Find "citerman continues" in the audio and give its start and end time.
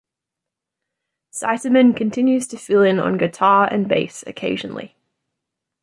1.31-2.47